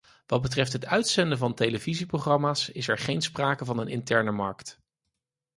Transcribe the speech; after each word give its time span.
Wat 0.25 0.41
betreft 0.41 0.73
het 0.73 0.85
uitzenden 0.85 1.37
van 1.37 1.53
televisieprogramma's 1.53 2.69
is 2.69 2.87
er 2.87 2.97
geen 2.97 3.21
sprake 3.21 3.65
van 3.65 3.79
een 3.79 3.87
interne 3.87 4.31
markt. 4.31 4.79